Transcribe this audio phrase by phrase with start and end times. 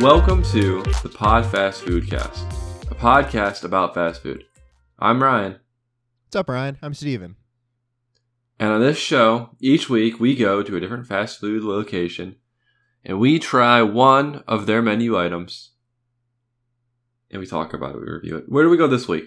[0.00, 2.44] Welcome to the Pod Fast Food Cast,
[2.90, 4.44] a podcast about fast food.
[4.98, 5.58] I'm Ryan,
[6.26, 6.78] What's up, Ryan?
[6.82, 7.36] I'm Steven.
[8.58, 12.36] and on this show, each week we go to a different fast food location
[13.04, 15.70] and we try one of their menu items
[17.30, 18.44] and we talk about it, we review it.
[18.48, 19.24] Where do we go this week?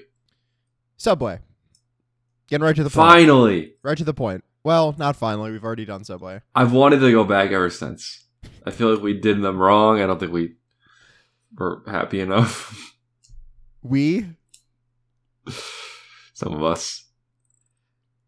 [0.97, 1.39] Subway.
[2.47, 3.09] Getting right to the point.
[3.09, 3.73] Finally!
[3.83, 4.43] Right to the point.
[4.63, 5.51] Well, not finally.
[5.51, 6.41] We've already done Subway.
[6.55, 8.25] I've wanted to go back ever since.
[8.67, 10.01] I feel like we did them wrong.
[10.01, 10.55] I don't think we
[11.57, 12.93] were happy enough.
[13.81, 14.25] We
[16.33, 17.05] Some of us.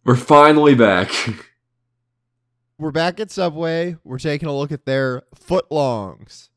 [0.06, 1.12] We're finally back.
[2.80, 3.98] we're back at Subway.
[4.04, 6.50] We're taking a look at their footlongs.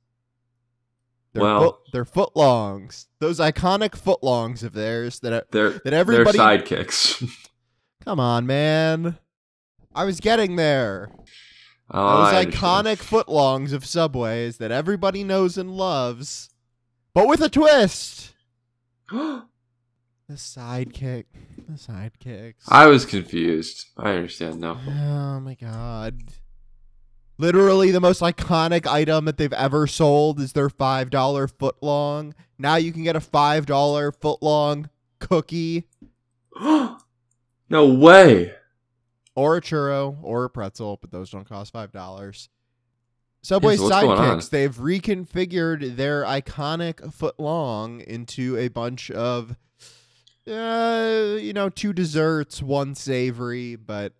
[1.35, 3.07] Their Well- foot, their footlongs.
[3.19, 6.39] Those iconic footlongs of theirs that uh, They're that they're everybody.
[6.39, 7.49] sidekicks.
[8.05, 9.19] Come on, man.
[9.95, 11.11] I was getting there.
[11.93, 16.51] Oh, Those iconic footlongs of Subways that everybody knows and loves,
[17.15, 18.35] but with a twist.
[19.11, 19.45] the
[20.31, 21.27] sidekick.
[21.69, 22.63] The sidekicks.
[22.69, 23.87] I was confused.
[23.99, 24.81] I understand now.
[24.87, 26.23] Oh my god.
[27.39, 32.33] Literally the most iconic item that they've ever sold is their $5 footlong.
[32.59, 33.67] Now you can get a $5
[34.19, 35.89] footlong cookie
[37.69, 38.55] no way.
[39.35, 42.49] Or a churro or a pretzel, but those don't cost $5.
[43.45, 44.39] Subway Yeah, so what's going on?
[44.39, 49.57] sidekicks, they've reconfigured their iconic footlong into a bunch of
[50.49, 54.13] uh, you know, two desserts, one savory, but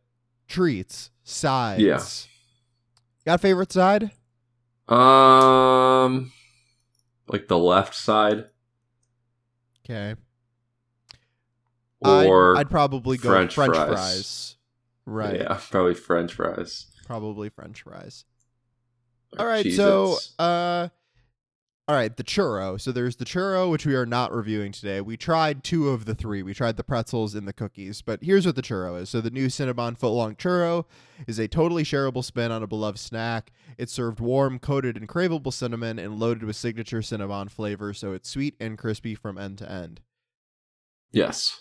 [0.49, 1.83] treats, sides.
[1.83, 2.01] Yeah.
[3.25, 4.11] Got a favorite side?
[4.89, 6.33] Um,
[7.29, 8.47] like the left side
[9.85, 10.15] Okay.
[12.01, 13.89] or I'd, I'd probably go French French, fries.
[13.89, 14.57] fries.
[15.07, 15.41] Right.
[15.41, 16.87] yeah, probably French fries.
[17.07, 18.25] Probably French fries.
[19.37, 20.89] or All right, so uh
[21.89, 22.81] all right, the churro.
[22.81, 25.01] So there's the churro which we are not reviewing today.
[25.01, 26.41] We tried two of the three.
[26.43, 29.11] We tried the pretzels and the cookies, but here's what the churro is.
[29.11, 30.85] So the new Cinnabon footlong churro
[31.27, 33.51] is a totally shareable spin on a beloved snack.
[33.79, 38.31] It's served warm, coated in craveable cinnamon and loaded with signature Cinnabon flavor, so it's
[38.31, 40.01] sweet and crispy from end to end.
[41.11, 41.59] yes,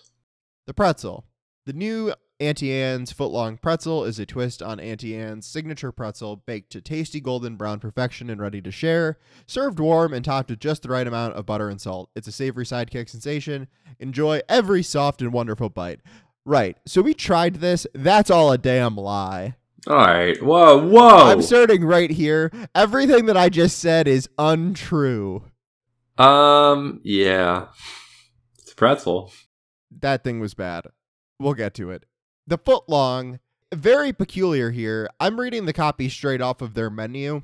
[0.68, 1.26] The pretzel.
[1.66, 6.72] The new Auntie Anne's footlong pretzel is a twist on Auntie Anne's signature pretzel, baked
[6.72, 9.20] to tasty golden brown perfection and ready to share.
[9.46, 12.10] Served warm and topped with just the right amount of butter and salt.
[12.16, 13.68] It's a savory sidekick sensation.
[14.00, 16.00] Enjoy every soft and wonderful bite.
[16.44, 17.86] Right, so we tried this.
[17.94, 19.54] That's all a damn lie.
[19.88, 20.42] all right.
[20.42, 21.32] Whoa, whoa.
[21.32, 22.52] I'm starting right here.
[22.74, 25.44] Everything that I just said is untrue.
[26.18, 27.68] um, yeah,
[28.58, 29.32] it's a pretzel.
[30.00, 30.88] that thing was bad.
[31.40, 32.06] We'll get to it.
[32.52, 33.40] The footlong,
[33.74, 35.10] very peculiar here.
[35.22, 37.44] I'm reading the copy straight off of their menu.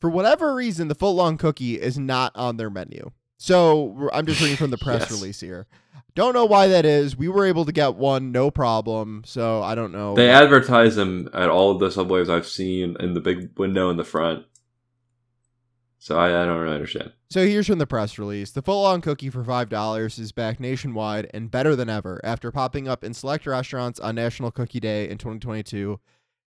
[0.00, 3.10] For whatever reason, the footlong cookie is not on their menu.
[3.36, 5.10] So I'm just reading from the press Yes.
[5.10, 5.66] release here.
[6.14, 7.14] Don't know why that is.
[7.14, 9.22] We were able to get one, no problem.
[9.26, 10.14] So I don't know.
[10.14, 13.98] They advertise them at all of the subways I've seen in the big window in
[13.98, 14.46] the front.
[16.08, 17.12] So I, I don't really understand.
[17.28, 18.50] So here's from the press release.
[18.50, 23.04] The full-on cookie for $5 is back nationwide and better than ever after popping up
[23.04, 26.00] in select restaurants on National Cookie Day in 2022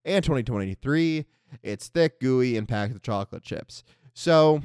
[0.04, 1.26] and 2023.
[1.62, 3.84] It's thick, gooey, and packed with chocolate chips.
[4.16, 4.64] So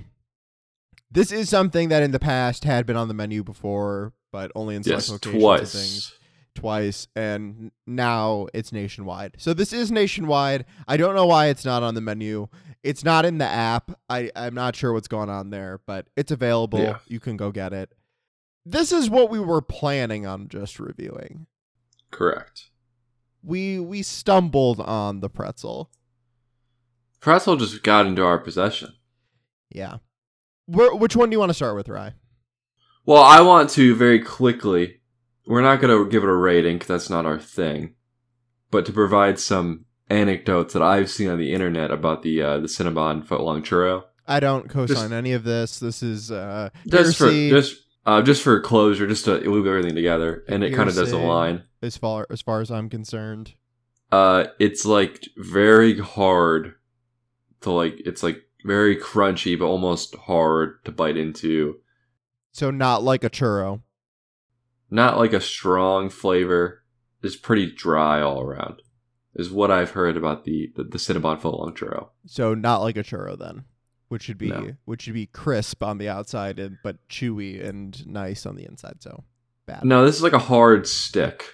[1.11, 4.77] this is something that in the past had been on the menu before, but only
[4.77, 5.75] in select Yes, locations twice.
[5.75, 6.13] and things
[6.57, 9.37] twice and now it's nationwide.
[9.39, 10.65] So this is nationwide.
[10.89, 12.49] I don't know why it's not on the menu.
[12.83, 13.93] It's not in the app.
[14.09, 16.81] I I'm not sure what's going on there, but it's available.
[16.81, 16.99] Yeah.
[17.07, 17.93] You can go get it.
[18.65, 21.47] This is what we were planning on just reviewing.
[22.11, 22.71] Correct.
[23.43, 25.91] We we stumbled on the pretzel.
[27.21, 28.95] Pretzel just got into our possession.
[29.71, 29.99] Yeah.
[30.67, 32.15] Where, which one do you want to start with, Rye?
[33.05, 35.01] Well, I want to very quickly.
[35.47, 37.95] We're not going to give it a rating because that's not our thing,
[38.71, 42.67] but to provide some anecdotes that I've seen on the internet about the uh, the
[42.67, 44.05] Cinnabon footlong churro.
[44.27, 45.79] I don't co-sign Just- any of this.
[45.79, 50.45] This is uh Just for just uh, just for closure, just to loop everything together,
[50.49, 51.65] and it kind of does align.
[51.83, 53.55] as far as far as I'm concerned.
[54.13, 56.75] Uh, it's like very hard
[57.63, 57.95] to like.
[58.05, 61.81] It's like very crunchy, but almost hard to bite into.
[62.53, 63.83] So not like a churro.
[64.91, 66.83] Not like a strong flavor.
[67.23, 68.83] It's pretty dry all around.
[69.35, 72.09] Is what I've heard about the the, the Cinnabon footlong churro.
[72.27, 73.65] So not like a churro then,
[74.09, 74.73] which should be No.
[74.85, 79.03] which should be crisp on the outside and but chewy and nice on the inside.
[79.03, 79.25] So
[79.67, 79.85] bad.
[79.85, 81.45] No, this is like a hard stick.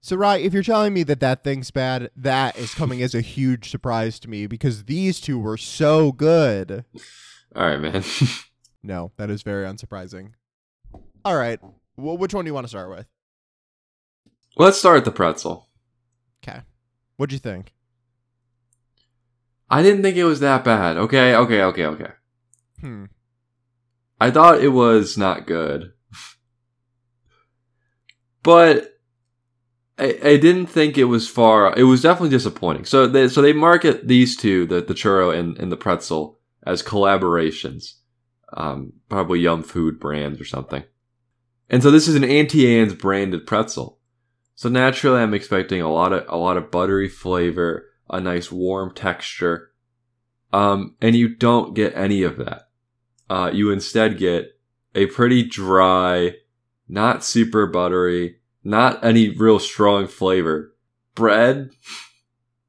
[0.00, 3.20] So right, if you're telling me that that thing's bad, that is coming as a
[3.20, 6.84] huge surprise to me because these two were so good.
[7.54, 8.02] All right, man.
[8.84, 10.32] No, that is very unsurprising.
[11.24, 11.60] All right.
[11.96, 13.06] Well, which one do you want to start with?
[14.56, 15.68] Let's start with the pretzel.
[16.42, 16.60] Okay.
[17.16, 17.72] What'd you think?
[19.70, 20.96] I didn't think it was that bad.
[20.96, 22.10] Okay, okay, okay, okay.
[22.80, 23.04] Hmm.
[24.20, 25.92] I thought it was not good.
[28.42, 28.98] but
[29.98, 31.74] I, I didn't think it was far.
[31.76, 32.84] It was definitely disappointing.
[32.84, 36.82] So they, so they market these two, the, the churro and, and the pretzel, as
[36.82, 37.94] collaborations.
[38.54, 40.84] Um, probably Yum Food brands or something.
[41.72, 43.98] And so this is an Auntie Anne's branded pretzel.
[44.54, 48.94] So naturally, I'm expecting a lot of a lot of buttery flavor, a nice warm
[48.94, 49.70] texture,
[50.52, 52.68] um, and you don't get any of that.
[53.30, 54.60] Uh, you instead get
[54.94, 56.34] a pretty dry,
[56.86, 60.76] not super buttery, not any real strong flavor
[61.14, 61.70] bread,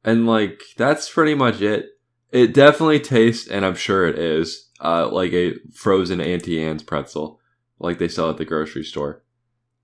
[0.05, 1.89] and like that's pretty much it.
[2.31, 7.39] It definitely tastes, and I'm sure it is, uh, like a frozen Auntie Anne's pretzel,
[7.83, 9.23] like they sell at the grocery store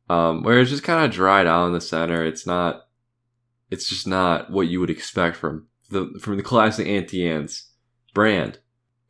[0.09, 2.25] um, where it's just kind of dried out in the center.
[2.25, 2.87] It's not,
[3.69, 7.71] it's just not what you would expect from the from the classic Auntie Anne's
[8.13, 8.59] brand.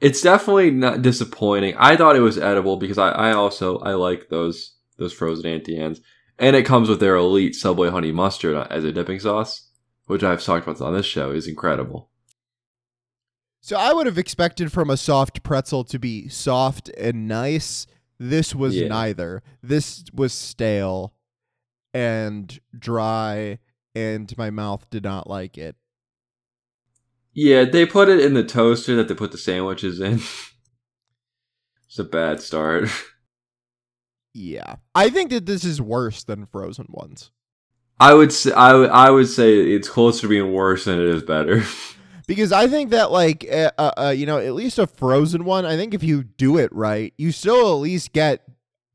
[0.02, 1.76] It's definitely not disappointing.
[1.78, 5.80] I thought it was edible because I, I also I like those those frozen Auntie
[5.80, 6.02] Anne's,
[6.38, 9.70] and it comes with their elite Subway honey mustard as a dipping sauce,
[10.06, 12.10] which I've talked about on this show is incredible.
[13.62, 17.88] So I would have expected from a soft pretzel to be soft and nice
[18.20, 18.88] this was Yeah.
[18.88, 19.42] neither.
[19.64, 21.14] This was stale
[21.94, 23.60] and dry,
[23.96, 25.76] and my mouth did not like it.
[27.34, 30.16] Yeah, they put it in the toaster that they put the sandwiches in.
[31.88, 32.90] it's a bad start.
[34.32, 34.76] Yeah.
[34.94, 37.32] I think that this is worse than frozen ones.
[38.00, 41.08] I would say I would I would say it's closer to being worse than it
[41.08, 41.64] is better.
[42.30, 45.66] Because I think that, like, uh, uh, uh, you know, at least a frozen one,
[45.66, 48.44] I think if you do it right, you still at least get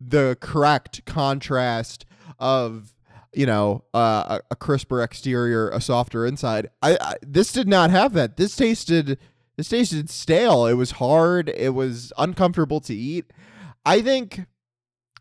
[0.01, 2.07] the correct contrast
[2.39, 2.95] of,
[3.33, 6.71] you know, uh, a, a crisper exterior, a softer inside.
[6.81, 8.37] I, I this did not have that.
[8.37, 9.19] This tasted
[9.57, 10.67] this tasted stale.
[10.67, 11.49] It was hard.
[11.49, 13.33] It was uncomfortable to eat.
[13.85, 14.43] I think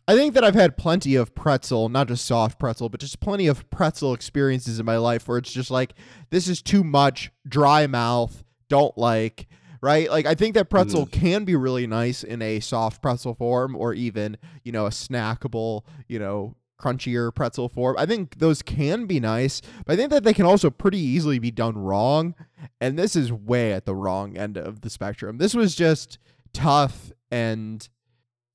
[0.06, 3.46] I think that I've had plenty of pretzel, not just soft pretzel, but just plenty
[3.46, 5.94] of pretzel experiences in my life where it's just like
[6.30, 9.48] this is too much, dry mouth, don't like,
[9.80, 10.10] right?
[10.10, 11.12] Like I think that pretzel mm.
[11.12, 15.82] can be really nice in a soft pretzel form or even, you know, a snackable,
[16.06, 17.96] you know, crunchier pretzel form.
[17.98, 21.38] I think those can be nice, but I think that they can also pretty easily
[21.38, 22.34] be done wrong.
[22.78, 25.38] And this is way at the wrong end of the spectrum.
[25.38, 26.18] This was just
[26.52, 27.88] tough and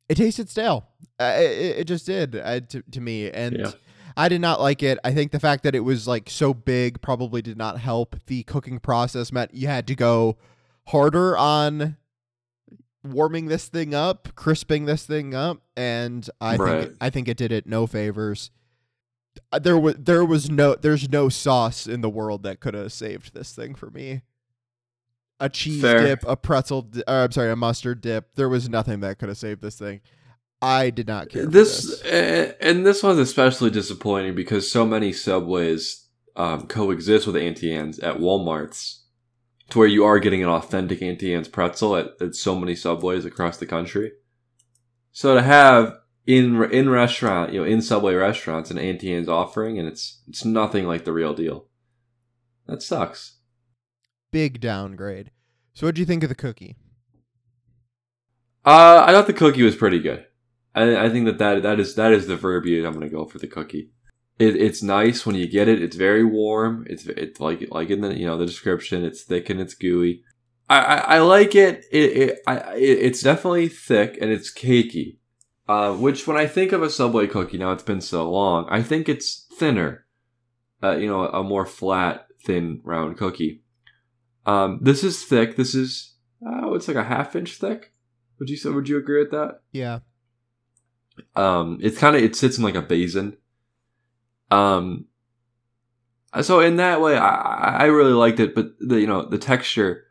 [0.09, 0.88] it tasted stale.
[1.19, 3.29] Uh, it, it just did uh, to, to me.
[3.31, 3.71] And Yeah.
[4.17, 4.97] I did not like it.
[5.03, 8.15] I think the fact that it was like so big probably did not help.
[8.25, 10.38] The cooking process meant you had to go
[10.88, 11.95] harder on
[13.03, 16.83] warming this thing up, crisping this thing up, and I Right.
[16.88, 18.51] think I think it did it no favors.
[19.53, 22.91] Uh, There was there was no there's no sauce in the world that could have
[22.91, 24.21] saved this thing for me.
[25.39, 26.06] A cheese Fair.
[26.06, 28.36] dip, a pretzel, di- uh, I'm sorry, a mustard dip.
[28.36, 30.01] There was nothing that could have saved this thing.
[30.62, 31.45] I did not care.
[31.45, 32.53] this this.
[32.59, 38.18] and this one's especially disappointing because so many subways um, coexist with Auntie Anne's at
[38.18, 39.00] WalMarts,
[39.69, 43.24] to where you are getting an authentic Auntie Anne's pretzel at, at so many subways
[43.24, 44.12] across the country.
[45.12, 49.79] So to have in in restaurant, you know, in subway restaurants, an Auntie Anne's offering,
[49.79, 51.67] and it's it's nothing like the real deal.
[52.67, 53.38] That sucks.
[54.31, 55.31] Big downgrade.
[55.74, 56.75] So what do you think of the cookie?
[58.65, 60.25] Uh, I thought the cookie was pretty good.
[60.75, 63.25] I, I think that, that that is that is the verbiage I'm going to go
[63.25, 63.91] for the cookie.
[64.38, 65.81] It, it's nice when you get it.
[65.81, 66.86] It's very warm.
[66.89, 69.03] It's it's like like in the you know the description.
[69.03, 70.24] It's thick and it's gooey.
[70.69, 71.86] I, I, I like it.
[71.91, 75.17] It, it I it, it's definitely thick and it's cakey.
[75.67, 78.67] Uh, which when I think of a Subway cookie now, it's been so long.
[78.69, 80.05] I think it's thinner.
[80.81, 83.62] Uh, you know, a more flat, thin, round cookie.
[84.50, 85.58] Um, this is thick.
[85.58, 87.94] This is oh, it's like a half inch thick.
[88.39, 88.70] Would you say?
[88.70, 89.62] Would you agree with that?
[89.72, 90.00] Yeah.
[91.36, 93.38] Um, it's kind of it sits in like a basin.
[94.50, 95.06] Um,
[96.41, 100.06] so in that way, I I really liked it, but the you know the texture,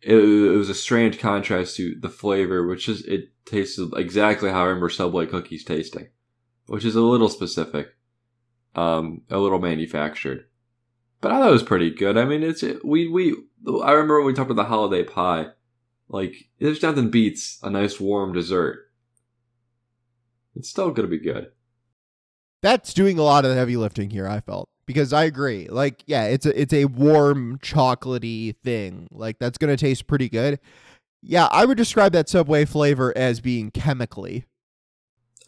[0.00, 4.62] it, it was a strange contrast to the flavor, which is it tasted exactly how
[4.62, 6.08] I remember Subway cookies tasting,
[6.66, 7.94] which is a little specific,
[8.74, 10.46] um, a little manufactured.
[11.24, 12.18] But I thought it was pretty good.
[12.18, 13.34] I mean, it's we we
[13.82, 15.46] I remember when we talked about the holiday pie,
[16.06, 18.90] like there's nothing beats a nice warm dessert.
[20.54, 21.50] It's still gonna be good.
[22.60, 24.68] That's doing a lot of the heavy lifting here, I felt.
[24.84, 25.66] Because I agree.
[25.66, 29.08] Like, yeah, it's a it's a warm chocolatey thing.
[29.10, 30.60] Like that's gonna taste pretty good.
[31.22, 34.44] Yeah, I would describe that Subway flavor as being chemically.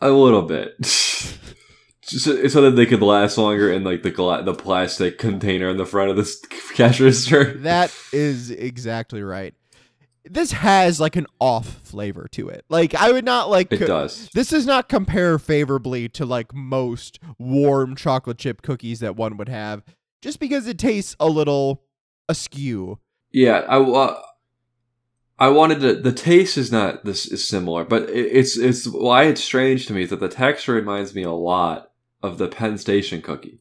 [0.00, 0.74] A little bit.
[2.06, 5.76] So, so that they could last longer in like the gla- the plastic container in
[5.76, 6.40] the front of this
[6.74, 7.54] cash register.
[7.54, 9.54] That is exactly right.
[10.24, 12.64] This has like an off flavor to it.
[12.68, 14.28] Like I would not like It does.
[14.34, 19.48] This does not compare favorably to like most warm chocolate chip cookies that one would
[19.48, 19.82] have
[20.22, 21.82] just because it tastes a little
[22.28, 22.98] askew.
[23.32, 24.20] Yeah, I uh,
[25.38, 25.94] I wanted to.
[25.96, 29.92] The taste is not this is similar, but it, it's it's why it's strange to
[29.92, 31.85] me is that the texture reminds me a lot
[32.26, 33.60] of the Penn Station cookie,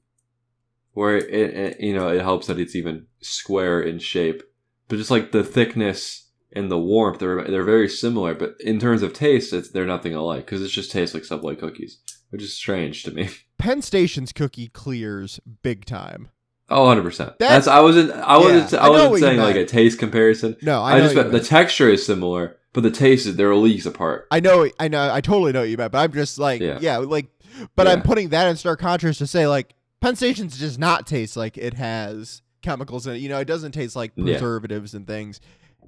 [0.93, 4.43] where it, it you know it helps that it's even square in shape,
[4.87, 8.33] but just like the thickness and the warmth, they're they're very similar.
[8.33, 11.55] But in terms of taste, it's they're nothing alike because it just tastes like Subway
[11.55, 13.29] cookies, which is strange to me.
[13.57, 16.29] Penn Station's cookie clears big time.
[16.67, 17.39] Oh, 100 percent.
[17.39, 20.57] That's- I wasn't I wasn't Yeah, I I wasn't you saying like a taste comparison.
[20.61, 23.85] No, I, I, just meant the texture is similar, but the taste is they're leagues
[23.87, 24.27] apart.
[24.29, 26.77] I know I know I totally know what you meant, but I'm just like yeah,
[26.81, 26.97] Yeah.
[26.97, 27.27] like
[27.75, 31.35] but I'm putting that in stark contrast to say like Penn Station's does not taste
[31.37, 33.19] like it has chemicals in it.
[33.19, 34.25] You know, it doesn't taste like Yeah.
[34.33, 35.39] preservatives and things.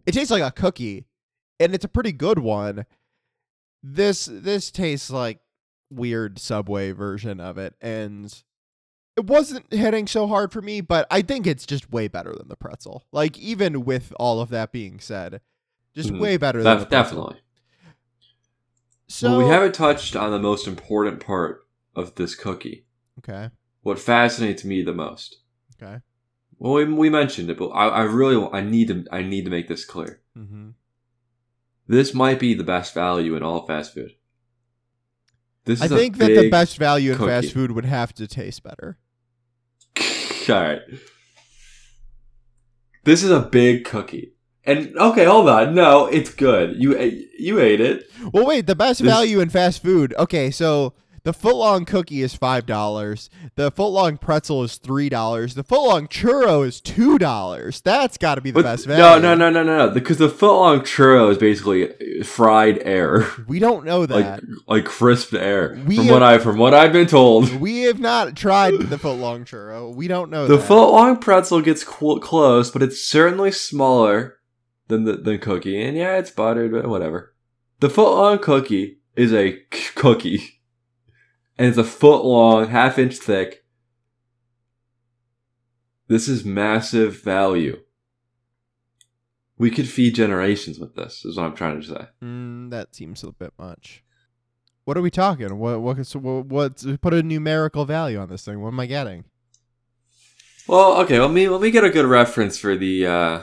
[0.05, 1.05] It tastes like a cookie,
[1.59, 2.85] and it's a pretty good one.
[3.83, 5.39] This this tastes like
[5.91, 8.33] weird Subway version of it, and
[9.17, 10.79] it wasn't hitting so hard for me.
[10.81, 13.05] But I think it's just way better than the pretzel.
[13.11, 15.41] Like even with all of that being said,
[15.97, 16.19] just Mhm.
[16.19, 17.37] way better than Def- definitely.
[19.07, 22.85] So well, we haven't touched on the most important part of this cookie.
[23.19, 23.49] okay,
[23.81, 25.37] What fascinates me the most.
[25.81, 26.01] okay.
[26.59, 29.51] Well, we, we mentioned it, but I, I really I need to I need to
[29.51, 30.21] make this clear.
[30.37, 30.69] Mm-hmm.
[31.87, 34.11] This might be the best value in all fast food.
[35.65, 37.29] This I think that the best value in cookie.
[37.29, 38.97] fast food would have to taste better.
[40.49, 40.81] All right.
[43.03, 44.33] This is a big cookie.
[44.67, 45.73] And okay, hold on.
[45.73, 46.75] No, it's good.
[46.81, 48.09] You ate- you ate it.
[48.33, 50.13] Well, wait, the best This- value in fast food.
[50.19, 50.93] Okay, so
[51.23, 53.29] the footlong cookie is five dollars.
[53.55, 55.55] The footlong pretzel is three dollars.
[55.55, 57.81] The footlong churro is two dollars.
[57.81, 59.01] That's got to be the But- best value.
[59.21, 59.93] no, no, no, no, no, no.
[59.93, 61.89] Because the footlong churro is basically
[62.23, 64.41] fried air, We don't know that.
[64.67, 65.77] like crisp air.
[65.85, 68.97] We from have- what I from what I've been told, we have not tried the
[68.97, 69.93] footlong churro.
[69.93, 70.67] We don't know the that.
[70.67, 74.35] footlong pretzel gets cl- close, but it's certainly smaller
[74.87, 75.81] than the than cookie.
[75.81, 77.33] And yeah, it's buttered, but whatever.
[77.79, 80.61] The foot long cookie is a c- cookie,
[81.57, 83.63] and it's a foot long, half inch thick.
[86.07, 87.81] This is massive value.
[89.57, 91.25] We could feed generations with this.
[91.25, 92.07] Is what I'm trying to say.
[92.23, 94.03] Mm, that seems a bit much.
[94.85, 95.57] What are we talking?
[95.57, 98.61] What what so what what's put a numerical value on this thing?
[98.61, 99.25] What am I getting?
[100.67, 101.19] Well, okay.
[101.19, 103.41] Let me let me get a good reference for the uh,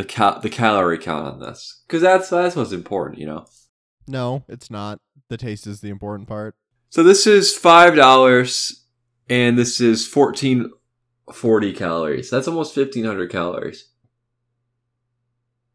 [0.00, 3.44] the cal- the calorie count on this, because that's that's what's important, you know.
[4.08, 4.98] No, it's not.
[5.28, 6.56] The taste is the important part.
[6.88, 8.86] So this is five dollars,
[9.28, 10.70] and this is fourteen
[11.32, 12.30] forty calories.
[12.30, 13.90] That's almost fifteen hundred calories.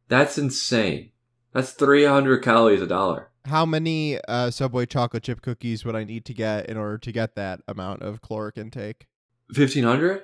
[0.08, 1.12] That's insane.
[1.54, 3.30] That's three hundred calories a dollar.
[3.46, 7.12] How many uh, Subway chocolate chip cookies would I need to get in order to
[7.12, 9.06] get that amount of caloric intake?
[9.54, 10.24] Fifteen hundred?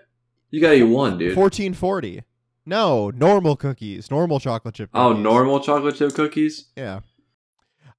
[0.49, 1.35] You gotta eat one, dude.
[1.35, 2.23] Fourteen forty.
[2.65, 4.89] No, normal cookies, normal chocolate chip.
[4.93, 6.67] oh, normal chocolate chip cookies?
[6.75, 6.99] Yeah.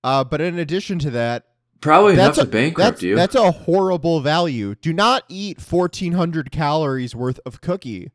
[0.05, 1.45] Uh, but in addition to that,
[1.81, 3.17] Probably enough that's a, to bankrupt that's, you.
[3.17, 4.77] that's a horrible value.
[4.77, 8.13] Do not eat fourteen hundred calories worth of cookie.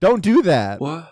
[0.00, 0.80] Don't do that.
[0.80, 1.08] what?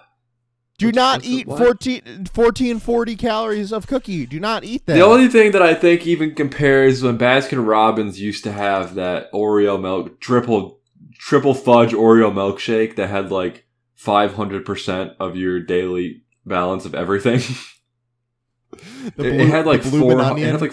[0.78, 1.58] Do What's- not what's eat what?
[1.58, 4.24] 14, 1440 calories of cookie.
[4.26, 4.94] Do not eat that.
[4.94, 9.30] The only thing that I think even compares when Baskin Robbins used to have that
[9.32, 10.78] Oreo milk triple
[11.18, 13.66] triple fudge Oreo milkshake that had like
[14.00, 17.40] five hundred percent of your daily balance of everything.
[19.16, 20.20] Blue- it had like blue four.
[20.38, 20.72] It had like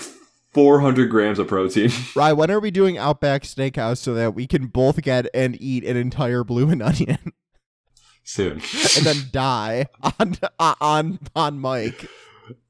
[0.54, 1.92] four hundred grams of protein.
[2.16, 5.84] Right, when are we doing Outback Steakhouse so that we can both get and eat
[5.84, 7.34] an entire bloomin' onion
[8.24, 8.54] Soon.
[8.54, 9.88] and then die
[10.20, 12.08] on uh, on on mic?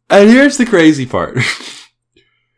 [0.09, 1.35] And here's the crazy part.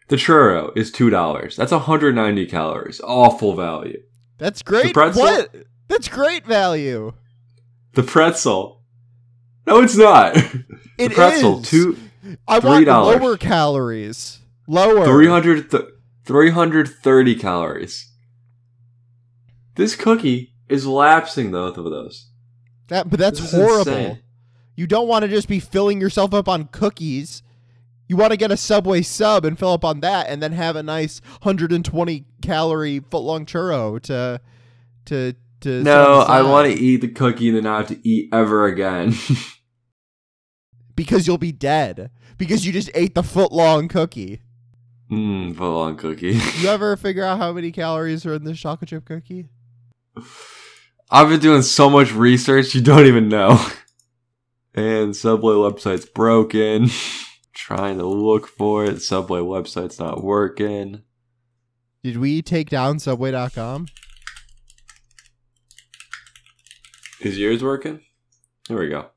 [0.08, 1.58] the churro is two dollars.
[1.58, 3.02] That's hundred ninety calories.
[3.04, 4.02] Awful value.
[4.38, 4.94] That's great.
[4.94, 5.24] pretzel?
[5.24, 5.54] What?
[5.90, 7.14] That's great value.
[7.94, 8.82] The pretzel.
[9.66, 10.36] No, it's not.
[10.38, 10.54] It
[10.98, 11.70] the pretzel is.
[11.70, 11.98] two.
[12.48, 13.20] I want $3.
[13.22, 14.40] lower calories.
[14.68, 15.06] Lower.
[15.06, 15.84] 300 th-
[16.26, 18.12] 330 calories.
[19.76, 22.28] This cookie is lapsing both of those.
[22.88, 23.92] That, but that's horrible.
[23.92, 24.20] insane.
[24.76, 27.44] You don't want to just be filling yourself up on cookies.
[28.08, 30.76] You want to get a Subway sub and fill up on that, and then have
[30.76, 34.42] a nice 120 calorie footlong churro to
[35.06, 35.84] to to.
[35.84, 39.14] No, I want to eat the cookie and then not have to eat ever again.
[40.96, 44.42] because you'll be dead because you just ate the foot long cookie.
[45.12, 46.40] Mmm, foot long cookie.
[46.60, 49.50] You ever figure out how many calories are in this chocolate chip cookie?
[51.10, 53.64] I've been doing so much research you don't even know.
[54.76, 56.90] And Subway website's broken.
[57.54, 59.02] Trying to look for it.
[59.02, 61.02] Subway website's not working.
[62.04, 63.88] Did we take down subway.com?
[67.22, 68.02] Is yours working?
[68.68, 69.08] There we go.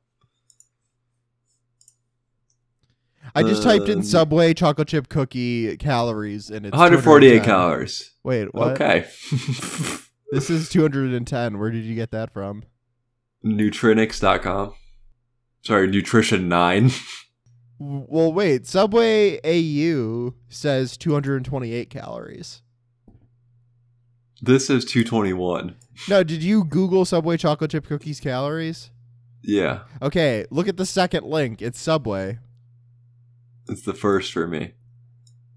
[3.35, 8.13] I just typed in Um, Subway chocolate chip cookie calories and it's 148 calories.
[8.23, 8.73] Wait, what?
[8.81, 9.07] Okay.
[10.33, 11.59] This is 210.
[11.59, 12.63] Where did you get that from?
[13.45, 14.73] Nutrinics.com.
[15.61, 16.91] Sorry, Nutrition 9.
[17.79, 18.65] Well, wait.
[18.69, 22.63] Subway AU says 228 calories.
[24.45, 25.77] This is 221.
[26.09, 28.91] No, did you Google Subway chocolate chip cookies calories?
[29.45, 31.61] Yeah, Okay, look at the second link.
[31.63, 32.39] It's Subway.
[33.69, 34.73] it's the first for me.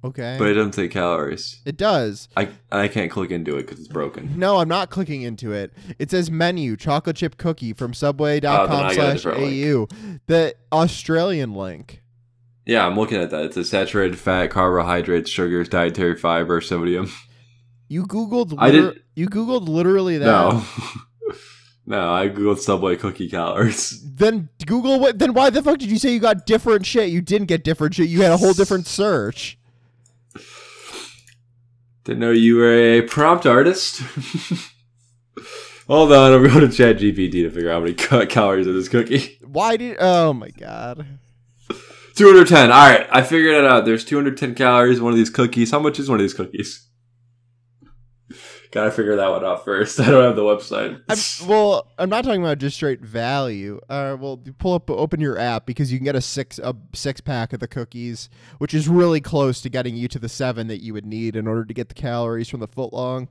[0.03, 0.35] Okay.
[0.37, 1.61] But it doesn't say calories.
[1.65, 2.27] it does.
[2.37, 4.37] I I can't click into it because it's broken.
[4.37, 5.73] No, I'm not clicking into it.
[5.99, 9.87] It says menu chocolate chip cookie from Oh, subway.com got a slash AU.
[10.27, 12.03] The Australian link.
[12.65, 13.45] Yeah, I'm looking at that.
[13.45, 17.11] It's a saturated fat, carbohydrates, sugars, dietary fiber, sodium.
[17.87, 20.25] You Googled I liter- did- you Googled literally that.
[20.25, 20.63] No.
[21.85, 24.01] no, I googled Subway cookie calories.
[24.03, 27.09] Then Google what then why the fuck did you say you got different shit?
[27.09, 28.09] You didn't get different shit.
[28.09, 29.57] You had a whole different search.
[32.03, 34.01] Didn't know you were a prompt artist.
[35.87, 38.89] Hold on, I'm going to ChatGPT to figure out how many ca- calories in this
[38.89, 39.37] cookie.
[39.43, 41.05] Why did Oh my god.
[42.15, 42.71] 210.
[42.71, 43.85] All right, I figured it out.
[43.85, 45.71] There's 210 calories in one of these cookies.
[45.71, 46.87] How much is one of these cookies?
[48.75, 49.97] Gotta figure that one out first.
[50.01, 51.01] I don't have the website.
[51.07, 53.79] I'm, well, I'm not talking about just straight value.
[53.87, 57.21] Uh, well, pull up, open your app because you can get a six a six
[57.21, 60.83] pack of the cookies, which is really close to getting you to the seven that
[60.83, 63.29] you would need in order to get the calories from the footlong.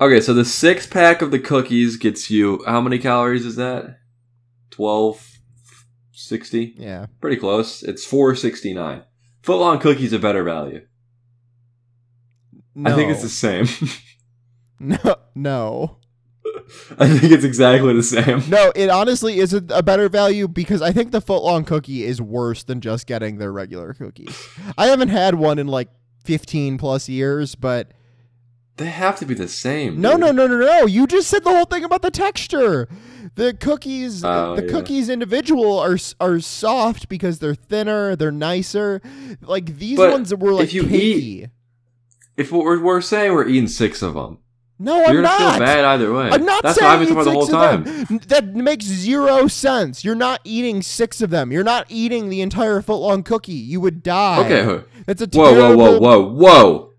[0.00, 4.00] Okay, so the six pack of the cookies gets you how many calories is that?
[4.76, 6.74] 1260?
[6.76, 7.84] Yeah, Pretty close.
[7.84, 9.04] It's 469.
[9.44, 10.84] Footlong cookies a better value.
[12.74, 13.68] no, I think it's the same.
[14.80, 15.96] no, no,
[16.98, 18.42] I think it's exactly the same.
[18.48, 18.72] no.
[18.76, 22.20] It honestly is a, a better value because I think the foot long cookie is
[22.20, 24.48] worse than just getting their regular cookies.
[24.78, 25.88] I haven't had one in like
[26.24, 27.92] 15 plus years, but
[28.76, 30.00] They have to be the same.
[30.00, 30.20] No, dude.
[30.20, 30.86] no, no, no, no.
[30.86, 32.88] You just said the whole thing about the texture.
[33.34, 34.70] The cookies, Oh, the yeah.
[34.70, 39.00] cookies individual are are soft because they're thinner, they're nicer.
[39.40, 41.50] Like these But ones were like if you cakey.
[42.36, 44.38] If what we're, we're saying we're eating six of them,
[44.78, 45.56] no, you're I'm not.
[45.56, 46.28] feel bad either way.
[46.30, 48.20] I'm not That's saying what I've been talking about the whole time.
[48.28, 50.04] That makes zero sense.
[50.04, 51.50] You're not eating six of them.
[51.50, 53.52] You're not eating the entire foot long cookie.
[53.52, 54.44] You would die.
[54.44, 55.76] Okay, whoa, That's a whoa, terrible.
[55.76, 56.92] whoa, whoa, whoa!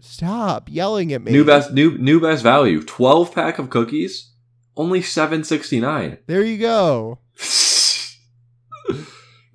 [0.00, 1.32] Stop yelling at me.
[1.32, 2.82] New best, new new best value.
[2.82, 4.30] Twelve pack of cookies,
[4.76, 6.18] only seven sixty nine.
[6.26, 7.18] There you go.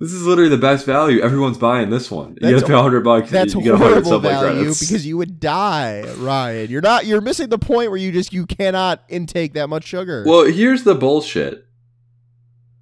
[0.06, 1.20] This is literally the best value.
[1.20, 2.38] Everyone's buying this one.
[2.40, 3.32] You That's gotta pay hundred bucks.
[3.32, 6.70] That's you get horrible value because you would die, Ryan.
[6.70, 7.08] You're not.
[7.08, 10.24] You're missing the point where you just you cannot intake that much sugar.
[10.28, 11.66] Well, here's the bullshit.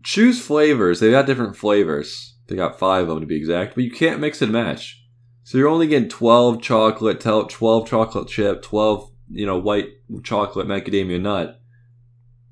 [0.03, 0.99] Choose flavors.
[0.99, 2.35] They've got different flavors.
[2.47, 5.01] They got five of them to be exact, but you can't mix and match.
[5.43, 9.87] So you're only getting 12 chocolate, 12 chocolate chip, 12, you know, white
[10.23, 11.61] chocolate macadamia nut.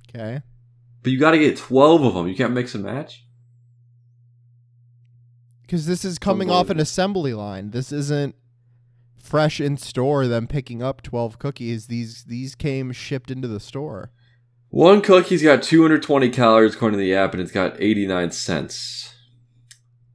[0.10, 0.42] okay.
[1.04, 2.30] But you got to get 12 of them.
[2.30, 3.26] You can't mix and match.
[5.72, 7.72] Because this is coming off an assembly line.
[7.72, 8.36] This isn't
[9.18, 10.28] fresh in store.
[10.28, 11.88] Them picking up twelve cookies.
[11.88, 14.12] These these came shipped into the store.
[14.68, 19.14] One cookie's got 220 calories according to the app, and it's got 89 cents.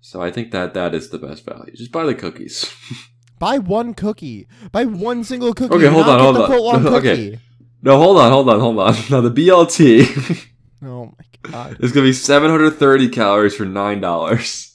[0.02, 1.74] So I think that that is the best value.
[1.74, 2.70] Just buy the cookies.
[3.38, 4.48] Buy one cookie.
[4.72, 5.74] Buy one single cookie.
[5.74, 6.86] Okay, hold on, hold on.
[6.94, 7.38] Okay.
[7.82, 8.94] no, hold on, hold on, hold on.
[9.10, 10.48] Now the BLT
[10.82, 11.72] Oh my god.
[11.80, 14.65] It's going to be 730 calories for nine dollars,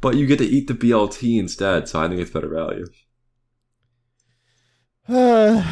[0.00, 1.88] but you get to eat the BLT instead.
[1.88, 2.86] So I think it's better value.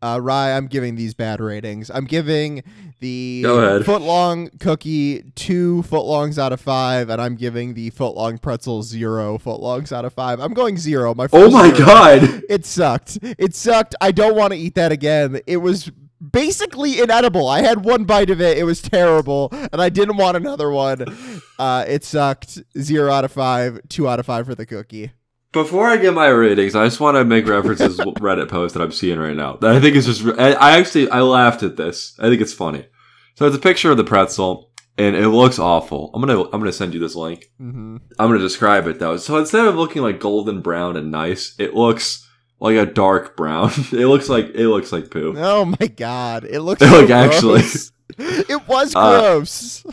[0.00, 1.90] Uh, Rye, I'm giving these bad ratings.
[1.92, 2.62] I'm giving
[3.00, 3.42] the
[3.84, 9.90] footlong cookie two footlongs out of five, and I'm giving the footlong pretzel zero footlongs
[9.90, 10.38] out of five.
[10.38, 11.16] I'm going zero.
[11.16, 11.86] My Oh my zero.
[11.86, 12.42] god!
[12.48, 13.18] It sucked.
[13.22, 13.96] It sucked.
[14.00, 15.40] I don't want to eat that again.
[15.48, 15.90] It was
[16.20, 17.48] basically inedible.
[17.48, 18.58] I had one bite of it.
[18.58, 21.04] It was terrible, and I didn't want another one.
[21.58, 22.58] Uh, it sucked.
[22.78, 23.80] Zero out of five.
[23.88, 25.12] Two out of five for the cookie.
[25.52, 28.82] Before I get my ratings, I just want to make references to Reddit post that
[28.82, 29.56] I'm seeing right now.
[29.56, 30.38] That I think is just.
[30.38, 32.14] I, I actually I laughed at this.
[32.18, 32.86] I think it's funny.
[33.34, 36.10] So it's a picture of the pretzel, and it looks awful.
[36.12, 37.46] I'm gonna I'm gonna send you this link.
[37.60, 37.96] Mm-hmm.
[38.18, 39.16] I'm gonna describe it though.
[39.16, 42.27] So instead of looking like golden brown and nice, it looks
[42.60, 43.70] like a dark brown.
[43.92, 45.34] it looks like it looks like poo.
[45.36, 47.60] Oh my god, it looks Like, so actually.
[47.60, 47.92] gross.
[48.18, 49.84] it was Uh, gross.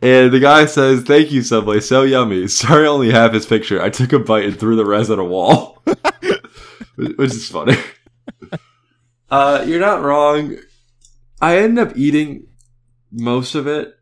[0.00, 1.80] And the guy says, "Thank you, Subway.
[1.80, 2.48] So yummy.
[2.48, 3.80] Sorry, only half his picture.
[3.80, 5.82] I took a bite and threw the rest at a wall."
[6.96, 7.76] Which is funny.
[9.30, 10.56] Uh, you're not wrong.
[11.40, 12.48] I ended up eating
[13.10, 13.94] most of it.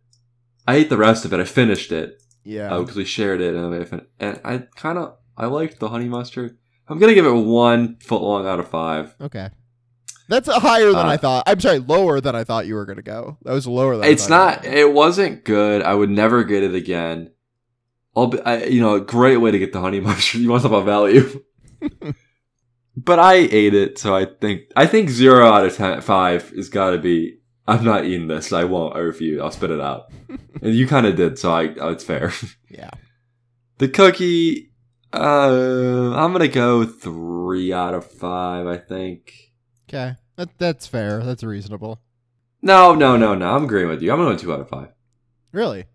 [0.66, 1.40] I ate the rest of it.
[1.40, 2.76] I finished it yeah.
[2.78, 6.08] because we shared it, and I fin- and I kind of I liked the honey
[6.08, 6.58] mustard.
[6.90, 9.14] I'm gonna give it one foot long out of five.
[9.20, 9.48] Okay.
[10.28, 11.44] That's higher than Uh, I thought.
[11.46, 13.38] I'm sorry, lower than I thought you were gonna go.
[13.42, 14.64] That was lower than I It's not.
[14.64, 15.82] It wasn't good.
[15.82, 17.30] I would never get it again.
[18.16, 20.40] I'll be, I, you know, a great way to get the honey mustard.
[20.40, 21.42] You want some about value,
[22.96, 26.68] but I ate it, so I think I think zero out of ten, five is
[26.68, 27.36] got to be.
[27.68, 28.52] I'm not eating this.
[28.52, 28.96] I won't.
[28.96, 29.40] I refuse.
[29.40, 30.12] I'll spit it out.
[30.62, 31.68] and you kind of did, so I.
[31.68, 32.32] uh, It's fair.
[32.68, 32.90] Yeah.
[33.78, 34.69] The cookie.
[35.12, 38.66] Uh, I'm gonna go three out of five.
[38.66, 39.52] I think.
[39.88, 40.16] Okay.
[40.36, 41.22] That that's fair.
[41.22, 42.00] That's reasonable.
[42.62, 43.54] No, no, no, no.
[43.56, 44.12] I'm agreeing with you.
[44.12, 44.88] I'm gonna two out of five.
[45.52, 45.86] Really?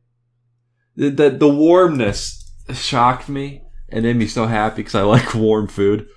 [0.96, 5.68] the, the the warmness shocked me and made me so happy because I like warm
[5.68, 6.08] food,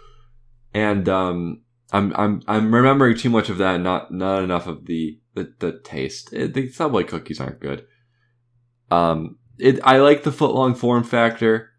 [0.73, 4.87] and um, I'm I'm I'm remembering too much of that, and not not enough of
[4.87, 6.33] the the, the taste.
[6.33, 7.85] It, the Subway cookies aren't good.
[8.91, 11.71] Um, it I like the footlong form factor.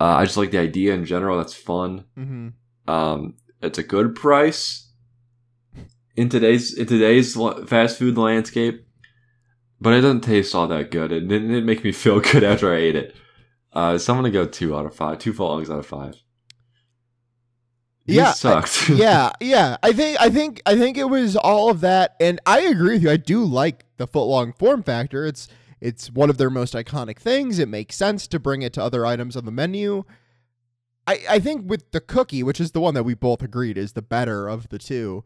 [0.00, 1.36] Uh, I just like the idea in general.
[1.36, 2.04] That's fun.
[2.18, 2.90] Mm-hmm.
[2.90, 4.88] Um, it's a good price
[6.16, 7.36] in today's in today's
[7.66, 8.86] fast food landscape,
[9.80, 11.12] but it doesn't taste all that good.
[11.12, 13.14] It didn't, make me feel good after I ate it.
[13.72, 16.14] Uh, so I'm gonna go two out of five, two footlongs out of five.
[18.06, 18.88] Yeah, I- sucked.
[18.88, 19.76] yeah, yeah.
[19.82, 23.02] I think I think I think it was all of that, and I agree with
[23.02, 23.10] you.
[23.10, 25.26] I do like the foot long form factor.
[25.26, 25.46] It's
[25.80, 27.58] it's one of their most iconic things.
[27.58, 30.04] It makes sense to bring it to other items on the menu.
[31.06, 33.92] I I think with the cookie, which is the one that we both agreed is
[33.94, 35.24] the better of the two.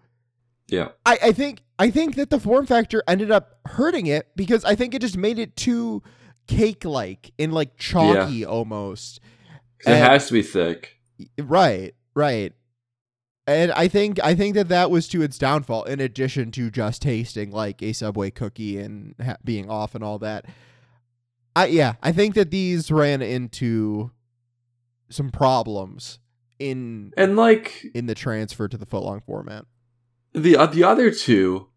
[0.68, 4.64] yeah, I, I think I think that the form factor ended up hurting it because
[4.64, 6.02] I think it just made it too
[6.46, 9.20] cake like and like chalky almost.
[9.80, 10.96] 'Cause it And- has to be thick.
[11.38, 12.52] Right, right.
[13.46, 15.84] And I think I think that that was to its downfall.
[15.84, 20.18] In addition to just tasting like a Subway cookie and ha- being off and all
[20.20, 20.46] that,
[21.54, 24.10] I yeah, I think that these ran into
[25.10, 26.18] some problems
[26.58, 29.66] in And like in the transfer to the footlong format.
[30.32, 31.68] the uh, the other two,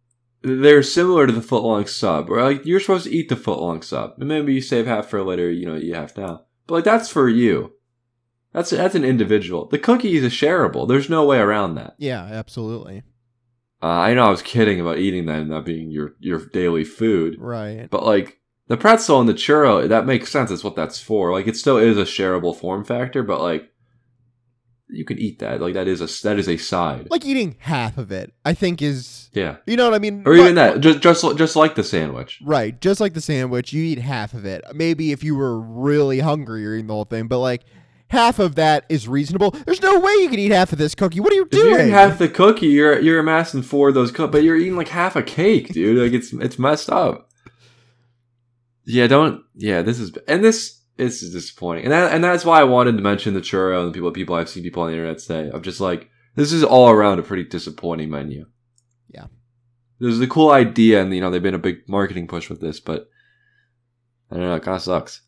[0.41, 2.29] they're similar to the footlong sub.
[2.29, 5.21] Where like you're supposed to eat the footlong sub, and maybe you save half for
[5.21, 5.51] later.
[5.51, 7.73] You know, you have now, but like that's for you.
[8.53, 9.65] That's that's an individual.
[9.67, 10.87] The cookie is a shareable.
[10.87, 11.95] There's no way around that.
[11.97, 13.03] Yeah, absolutely.
[13.83, 16.83] Uh, I know I was kidding about eating that and not being your your daily
[16.83, 17.87] food, Right.
[17.91, 20.49] but like the pretzel and the churro, that makes sense.
[20.49, 21.31] That's what that's for.
[21.31, 23.71] Like it still is a shareable form factor, but like
[24.89, 25.61] you can eat that.
[25.61, 27.07] Like that is a that is a side.
[27.11, 30.23] Like eating half of it, I think is yeah, you know what I mean?
[30.25, 30.79] or even But- that.
[30.81, 32.41] Just just just like the sandwich.
[32.43, 34.63] Right, just like the sandwich, you eat half of it.
[34.73, 37.63] Maybe if you were really hungry, you're eating the whole thing, but like
[38.09, 39.51] half of that is reasonable.
[39.51, 41.19] There's no way you can eat half of this cookie.
[41.19, 41.79] What are you If you're doing?
[41.81, 44.87] eating half the cookie, you're you're amassing four of those cookies, but you're eating like
[44.89, 45.97] half a cake, dude.
[46.01, 47.29] Like it's it's messed up.
[48.85, 49.43] Yeah, don't.
[49.55, 52.93] Yeah, this is and this this is disappointing, and that, and that's why I wanted
[52.97, 55.49] to mention the churro and the people people I've seen people on the internet say.
[55.53, 58.45] I'm just like this is all around a pretty disappointing menu.
[59.09, 59.25] Yeah.
[59.99, 62.79] there's a cool idea, and you know they've been a big marketing push with this,
[62.79, 63.09] but
[64.31, 65.21] I don't know, it kind of sucks.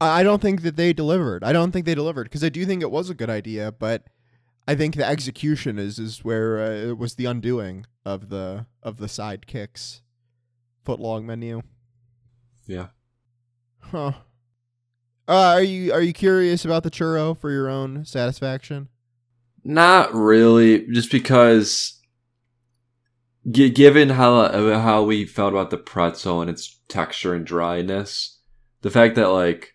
[0.00, 1.42] I don't think that they delivered.
[1.42, 4.04] I don't think they delivered because I do think it was a good idea, but
[4.66, 8.98] I think the execution is is where uh, it was the undoing of the of
[8.98, 10.02] the sidekicks
[10.84, 11.62] foot long menu.
[12.66, 12.88] Yeah.
[13.80, 14.12] Huh.
[15.26, 18.88] Uh, are you are you curious about the churro for your own satisfaction?
[19.64, 22.00] Not really, just because,
[23.50, 24.48] g- given how
[24.80, 28.38] how we felt about the pretzel and its texture and dryness,
[28.82, 29.74] the fact that like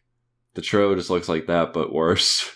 [0.55, 2.49] the churro just looks like that but worse,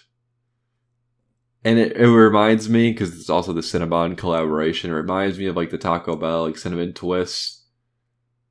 [1.64, 4.92] and it, it reminds me because it's also the Cinnabon collaboration.
[4.92, 7.66] It reminds me of like the Taco Bell like cinnamon twists,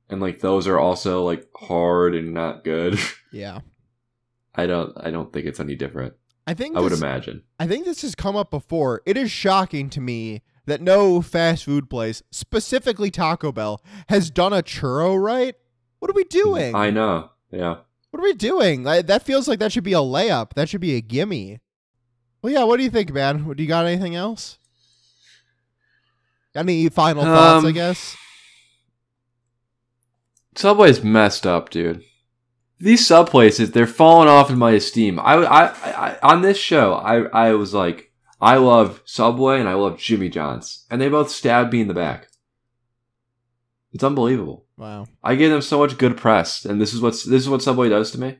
[0.09, 2.99] and like those are also like hard and not good.
[3.31, 3.59] Yeah.
[4.55, 6.13] I don't I don't think it's any different.
[6.47, 7.43] I think I would imagine.
[7.59, 9.01] I think this has come up before.
[9.05, 14.53] It is shocking to me that no fast food place, specifically Taco Bell, has done
[14.53, 15.55] a churro right.
[15.99, 16.73] What are we doing?
[16.73, 17.31] I know.
[17.51, 17.77] Yeah.
[18.11, 18.83] What are we doing?
[18.83, 20.53] Like, that feels like that should be a layup.
[20.53, 21.59] That should be a gimme.
[22.41, 22.63] Well, yeah.
[22.63, 23.43] What do you think, man?
[23.53, 24.57] Do you got anything else?
[26.55, 27.65] Any final thoughts?
[27.65, 28.15] I Um, guess.
[30.55, 32.03] Subway's messed up, dude.
[32.79, 35.19] These sub places, they're falling off in my esteem.
[35.19, 39.73] I, I, I, on this show, I, I was like, I love Subway and I
[39.73, 42.27] love Jimmy John's, and they both stabbed me in the back.
[43.97, 44.63] It's unbelievable.
[44.77, 45.07] Wow.
[45.23, 47.89] I gave them so much good press, and this is what's this is what Subway
[47.89, 48.37] does to me.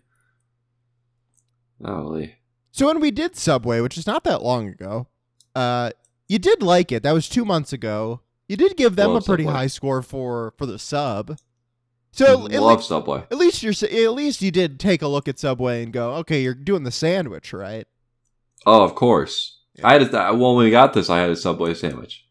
[1.84, 2.36] Holy.
[2.70, 5.08] So when we did Subway, which is not that long ago,
[5.56, 5.94] uh,
[6.28, 7.02] you did like it.
[7.02, 8.22] That was two months ago.
[8.48, 9.58] You did give them Love a pretty Subway.
[9.58, 11.40] high score for for the sub.
[12.12, 13.24] So at, love Subway.
[13.32, 16.44] at least you're at least you did take a look at Subway and go, okay,
[16.44, 17.88] you're doing the sandwich, right?
[18.68, 19.58] Oh, of course.
[19.84, 22.28] I had a, when we got this, I had a Subway sandwich.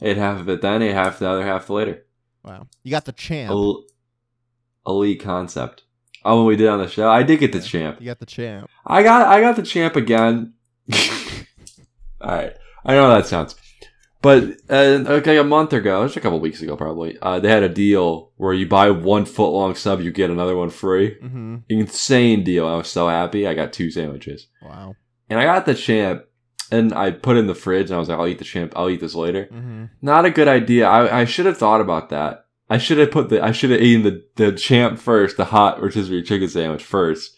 [0.00, 2.06] Ate half of it then, ate half the other half later.
[2.44, 2.66] Wow.
[2.82, 3.50] You got the champ.
[3.50, 3.84] El-
[4.86, 5.84] elite concept.
[6.24, 7.98] Oh, when we did on the show, I did get the champ.
[8.00, 8.68] You got the champ.
[8.86, 10.52] I got I got the champ again.
[12.20, 12.52] All right,
[12.84, 13.54] I know how that sounds,
[14.20, 17.62] but uh, okay, a month ago, it's a couple weeks ago probably, uh, they had
[17.62, 21.14] a deal where you buy one foot long sub, you get another one free.
[21.22, 21.56] Mm-hmm.
[21.70, 22.66] Insane deal.
[22.66, 23.46] I was so happy.
[23.46, 24.96] I got two sandwiches, Wow.
[25.30, 26.24] and I got the champ,
[26.70, 28.72] and I put it in the fridge, and I was like, I'll eat the champ.
[28.76, 29.46] I'll eat this later.
[29.46, 29.84] Mm-hmm.
[30.02, 30.86] Not a good idea.
[30.88, 32.46] I, I should have thought about that.
[32.68, 35.80] I should have put the I should have eaten the, the champ first, the hot
[35.82, 37.34] rotisserie chicken sandwich first,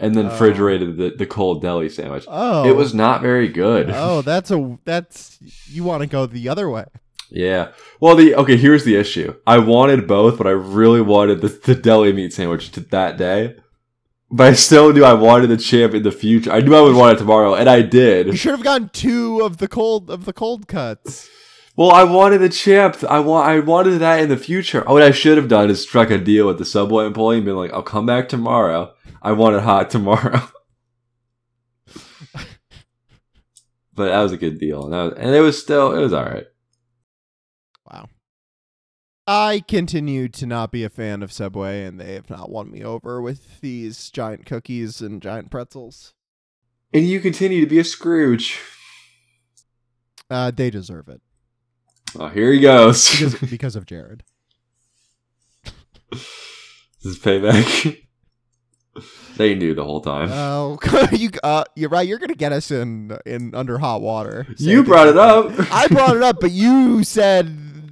[0.00, 0.30] and then Oh.
[0.30, 2.24] refrigerated the, the cold deli sandwich.
[2.28, 2.68] Oh.
[2.68, 3.90] It was not very good.
[3.92, 6.84] Oh, that's a that's you want to go the other way.
[7.30, 7.70] Yeah.
[8.00, 8.56] Well, the okay.
[8.56, 9.34] Here's the issue.
[9.46, 13.56] I wanted both, but I really wanted the, the deli meat sandwich to that day.
[14.30, 16.50] But I still knew I wanted the champ in the future.
[16.50, 18.26] I knew I would want it tomorrow, and I did.
[18.26, 21.28] You should have gotten two of the cold of the cold cuts.
[21.76, 23.02] Well, I wanted the champ.
[23.08, 23.48] I want.
[23.48, 24.84] I wanted that in the future.
[24.86, 27.44] Oh, what I should have done is struck a deal with the subway employee and
[27.44, 28.94] been like, "I'll come back tomorrow.
[29.20, 30.40] I want it hot tomorrow."
[33.94, 36.24] but that was a good deal, and, was, and it was still it was all
[36.24, 36.46] right.
[39.26, 42.84] I continue to not be a fan of Subway, and they have not won me
[42.84, 46.12] over with these giant cookies and giant pretzels.
[46.92, 48.60] And you continue to be a Scrooge.
[50.30, 51.20] Uh, they deserve it
[52.18, 53.10] Oh, here he goes.
[53.10, 54.22] because because of Jared.
[56.10, 56.22] This
[57.02, 57.98] is payback.
[59.36, 60.28] they knew the whole time.
[60.30, 60.78] Oh,
[61.12, 62.06] you uh, you're right.
[62.06, 64.46] You're gonna get us in in under hot water.
[64.58, 65.50] you brought it up.
[65.72, 67.48] I brought it up, but you said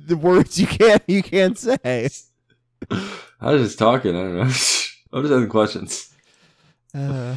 [0.06, 2.08] the words you can't you can't say.
[3.40, 4.16] I was just talking.
[4.16, 4.42] I don't know.
[4.42, 6.14] I'm just asking questions.
[6.94, 7.36] Uh,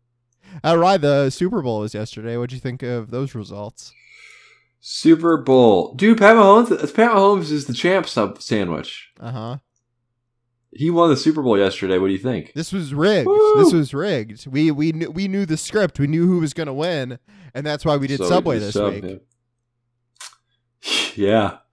[0.64, 2.36] all right, the Super Bowl was yesterday.
[2.36, 3.92] What'd you think of those results?
[4.80, 6.18] Super Bowl, dude.
[6.18, 6.94] Pat Mahomes.
[6.94, 9.10] Pat Mahomes is the champ sub sandwich.
[9.18, 9.56] Uh huh.
[10.72, 11.98] He won the Super Bowl yesterday.
[11.98, 12.52] What do you think?
[12.54, 13.26] This was rigged.
[13.26, 13.54] Woo!
[13.56, 14.46] This was rigged.
[14.46, 15.98] We we knew we knew the script.
[15.98, 17.18] We knew who was gonna win,
[17.54, 19.22] and that's why we did So Subway you this sub week.
[21.16, 21.58] Yeah,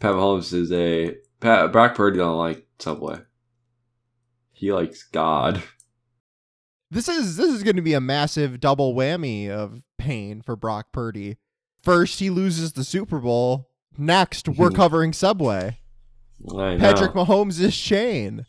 [0.00, 3.18] Pat Mahomes is a Pat Brock Purdy don't like Subway.
[4.52, 5.62] He likes God.
[6.90, 10.92] This is this is going to be a massive double whammy of pain for Brock
[10.92, 11.36] Purdy.
[11.82, 13.68] First, he loses the Super Bowl.
[13.98, 15.78] Next, we're covering Subway.
[16.50, 16.78] I know.
[16.78, 18.46] Patrick Mahomes is Shane.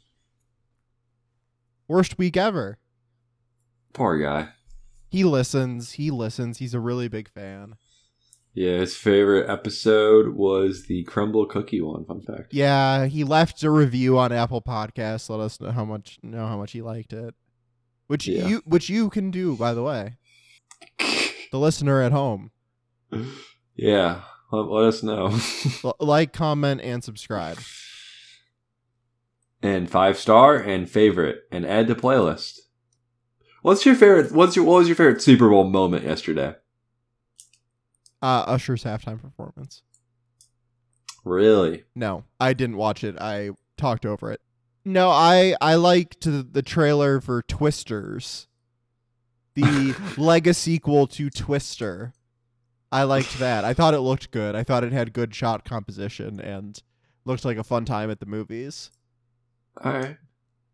[1.88, 2.78] Worst week ever.
[3.94, 4.50] Poor guy.
[5.10, 5.94] He listens.
[5.94, 6.58] He listens.
[6.58, 7.76] He's a really big fan.
[8.60, 12.06] Yeah, his favorite episode was the crumble cookie one.
[12.06, 12.52] Fun fact.
[12.56, 15.30] Yeah, he left a review on Apple Podcasts.
[15.30, 17.36] Let us know how much know how much he liked it.
[18.08, 18.48] Which Yeah.
[18.48, 20.18] you which you can do, by the way.
[21.52, 22.50] The listener at home.
[23.76, 25.38] yeah, let, let us know.
[26.00, 27.60] Like, comment, and subscribe.
[29.62, 32.58] and five star and favorite and add to playlist.
[33.62, 34.32] What's your favorite?
[34.32, 36.56] What's your what was your favorite Super Bowl moment yesterday?
[38.22, 39.84] Uh, Usher's halftime performance.
[41.24, 41.84] Really?
[41.94, 43.18] No, I didn't watch it.
[43.20, 44.42] I talked over it.
[44.86, 48.48] No, I I liked the, the trailer for Twisters,
[49.54, 52.14] the Lego sequel to Twister.
[52.90, 53.66] I liked that.
[53.66, 54.56] I thought it looked good.
[54.56, 56.82] I thought it had good shot composition and
[57.26, 58.92] looked like a fun time at the movies.
[59.84, 60.18] All right,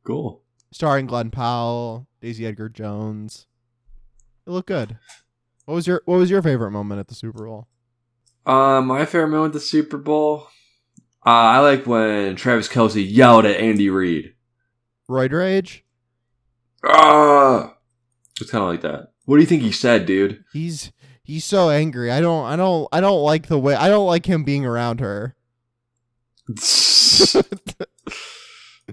[0.03, 0.43] cool.
[0.71, 3.47] Starring Glen Powell, Daisy Edgar Jones.
[4.45, 4.97] It looked good.
[5.65, 7.67] What was your What was your favorite moment at the Super Bowl?
[8.45, 10.47] Uh, my favorite moment at the Super Bowl.
[11.25, 14.33] Uh, I like when Travis Kelce yelled at Andy Reid.
[15.09, 15.85] Roid Rage.
[16.85, 17.75] Ah,
[18.41, 19.13] it's kind of like that.
[19.25, 20.43] What do you think he said, dude?
[20.51, 20.91] He's
[21.23, 22.11] he's so angry.
[22.11, 24.99] I don't I don't I don't like the way I don't like him being around
[24.99, 25.35] her.
[26.49, 26.53] oh,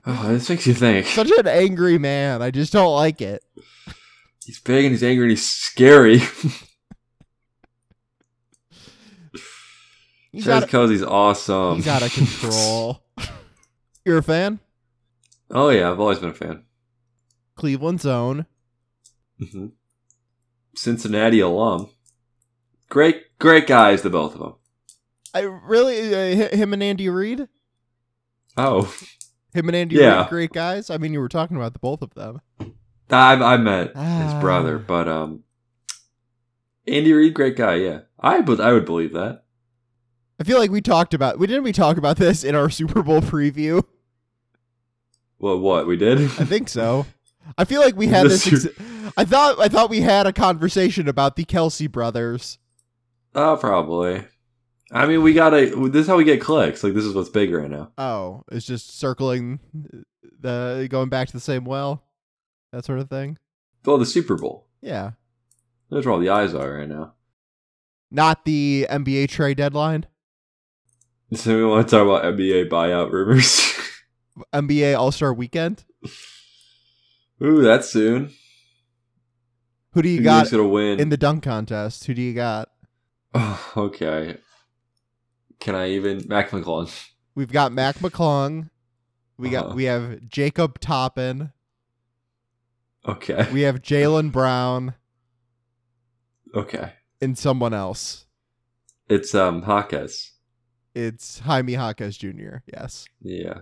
[0.28, 1.06] this makes you think.
[1.06, 2.42] Such an angry man.
[2.42, 3.42] I just don't like it.
[4.50, 6.18] He's big and he's angry and he's scary.
[10.32, 11.76] He's of, Kelce's awesome.
[11.76, 13.00] he's out of control.
[14.04, 14.58] You're a fan?
[15.52, 16.64] Oh yeah, I've always been a fan.
[17.54, 18.46] Cleveland's own.
[19.38, 19.66] hmm
[20.74, 21.90] Cincinnati alum.
[22.88, 24.54] Great, great guys, the both of them.
[25.32, 27.46] I really uh, him and Andy Reid.
[28.56, 28.92] Oh,
[29.54, 30.22] Him and Andy Yeah.
[30.22, 30.90] Reid, great guys.
[30.90, 32.40] I mean, you were talking about the both of them.
[33.12, 34.38] I, I met his Ah.
[34.40, 35.42] brother, but um,
[36.86, 37.76] Andy Reid, great guy.
[37.76, 39.44] Yeah, I would, I would believe that.
[40.38, 41.38] I feel like we talked about.
[41.38, 43.84] We didn't we talk about this in our Super Bowl preview.
[45.38, 46.18] What, what we did?
[46.20, 47.06] I think so.
[47.58, 48.66] I feel like we had This this.
[48.66, 48.74] Ex-
[49.16, 52.58] I thought I thought we had a conversation about the Kelce brothers.
[53.34, 54.24] Oh, probably.
[54.92, 55.66] I mean, we gotta.
[55.88, 56.82] This is how we get clicks.
[56.84, 57.90] Like this is what's big right now.
[57.98, 59.60] Oh, it's just circling
[60.40, 62.02] the going back to the same well,
[62.72, 63.38] that sort of thing.
[63.84, 64.66] Well, the Super Bowl.
[64.82, 65.12] Yeah,
[65.90, 67.14] That's where all the eyes are right now.
[68.10, 70.06] not the NBA trade deadline.
[71.34, 73.72] So we want to talk about NBA buyout rumors.
[74.54, 75.84] NBA All Star Weekend.
[77.42, 78.30] Ooh, that's soon.
[79.92, 81.00] Who do you Who got gonna win?
[81.00, 82.04] in the dunk contest?
[82.04, 82.68] Who do you got?
[83.34, 84.36] Oh, okay.
[85.58, 86.90] Can I even Mac McClung?
[87.34, 88.70] We've got Mac McClung.
[89.36, 89.74] We got Uh-huh.
[89.74, 91.52] we have Jacob Toppin.
[93.06, 93.48] Okay.
[93.52, 94.94] We have Jaylen Brown
[96.54, 96.92] Okay.
[97.20, 98.26] and someone else.
[99.08, 100.32] It's um Hawkes.
[100.94, 102.58] It's Jaime Jaquez Jr.
[102.66, 103.06] Yes.
[103.22, 103.60] Yeah.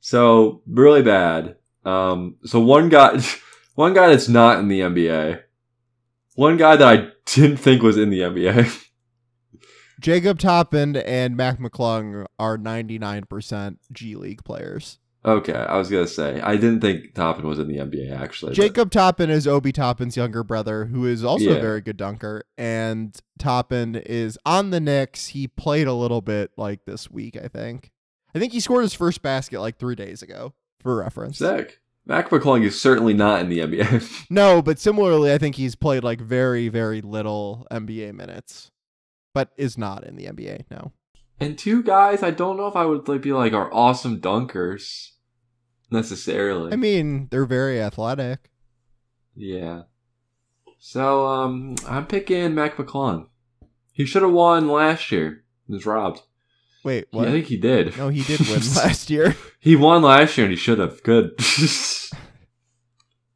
[0.00, 1.56] So really bad.
[1.84, 2.36] Um.
[2.44, 3.20] So one guy,
[3.74, 5.42] one guy that's not in the NBA.
[6.34, 8.86] One guy that I didn't think was in the NBA.
[10.00, 14.98] Jacob Toppin and Mac McClung are 99% G League players.
[15.24, 18.50] Okay, I was gonna say I didn't think Toppin was in the NBA actually.
[18.50, 22.44] but- Jacob Toppin is Obi Toppin's younger brother, who is also a very good dunker.
[22.58, 25.28] And Toppin is on the Knicks.
[25.28, 27.90] He played a little bit like this week, I think.
[28.34, 31.38] I think he scored his first basket like three days ago, for reference.
[31.38, 31.80] Sick.
[32.06, 34.26] Mac McClung is certainly not in the NBA.
[34.30, 38.70] No, but similarly, I think he's played like very, very little NBA minutes,
[39.34, 40.62] but is not in the NBA.
[40.70, 40.92] No.
[41.40, 45.10] And two guys, I don't know if I would like be like are awesome dunkers
[45.90, 46.72] necessarily.
[46.72, 48.50] I mean, they're very athletic.
[49.34, 49.82] Yeah.
[50.78, 53.26] So um I'm picking Mac McClung.
[53.92, 55.44] He should have won last year.
[55.66, 56.22] He was robbed.
[56.84, 57.22] Wait, Yeah.
[57.22, 57.96] I think he did.
[57.98, 59.36] no, he did win last year.
[59.58, 61.02] He won last year and he should have.
[61.02, 61.32] Good.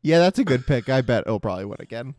[0.07, 0.91] Yeah, that's a good pick.
[0.91, 2.15] I bet he'll probably win again.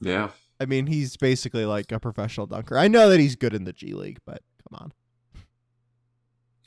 [0.00, 0.28] yeah.
[0.60, 2.76] I mean, he's basically like a professional dunker.
[2.76, 4.92] I know that he's good in the G League, but come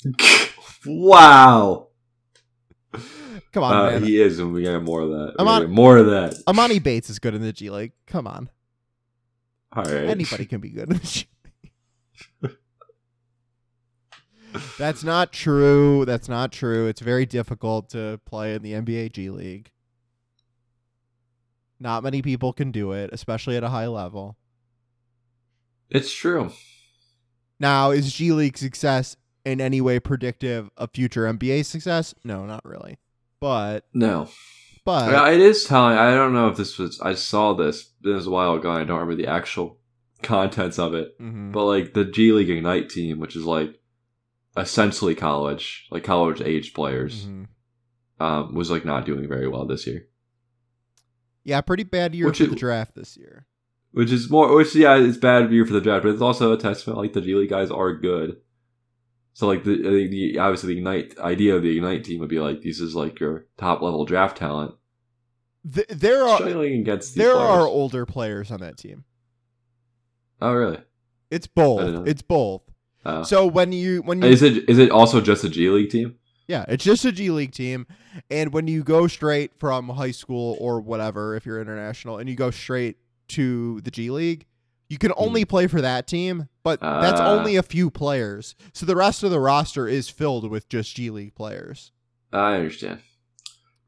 [0.06, 0.16] on.
[0.86, 1.88] wow.
[3.54, 4.04] Come on, Uh, man.
[4.04, 5.36] he is, and we got more of that.
[5.40, 6.34] On- more of that.
[6.48, 7.92] Emoni Bates is good in the G League.
[8.08, 8.50] Come on.
[9.74, 10.06] All right.
[10.10, 11.26] Anybody can be good in the G
[12.42, 12.58] League.
[14.78, 16.04] That's not true.
[16.06, 16.88] That's not true.
[16.88, 19.72] It's very difficult to play in the NBA G League.
[21.82, 24.38] Not many people can do it, especially at a high level.
[25.90, 26.52] It's true.
[27.60, 32.14] Now, is G League success in any way predictive of future NBA success?
[32.24, 33.00] No, not really.
[33.40, 34.30] But No.
[34.86, 35.98] but Yeah, it is telling.
[35.98, 37.00] I don't know if this was.
[37.02, 37.92] I saw this.
[38.02, 38.72] This was a while ago.
[38.72, 39.80] I don't remember the actual
[40.22, 41.20] contents of it.
[41.20, 41.52] Mhm.
[41.52, 43.80] But like the G League Ignite team, which is like
[44.56, 47.48] essentially college, like college age players, Mhm.
[48.20, 50.08] um, was like not doing very well this year.
[51.44, 53.46] Yeah, pretty bad year Which for it- the draft this year.
[53.94, 56.58] Which is more, which yeah, it's bad year for the draft, but it's also a
[56.58, 58.38] testament like the G League guys are good.
[59.34, 62.40] So like the, the, the obviously the Ignite idea of the Ignite team would be
[62.40, 64.76] like this is like your top level draft talent
[65.74, 67.50] Th- there are against there players.
[67.50, 69.04] are older players on that team.
[70.42, 70.80] oh really?
[71.30, 72.08] It's both.
[72.08, 72.62] It's both.
[73.06, 73.24] Oh.
[73.24, 76.16] So when you when you is it is it also just a G League team?
[76.48, 77.88] Yeah, it's just a G League team,
[78.30, 82.36] and when you go straight from high school or whatever, if you're international, and you
[82.36, 82.98] go straight
[83.30, 84.46] to the G League,
[84.90, 87.26] you can only play for that team, but that's Hmm.
[87.26, 87.32] Ah.
[87.32, 88.56] only a few players.
[88.74, 91.92] So the rest of the roster is filled with just G League players.
[92.34, 93.00] I understand.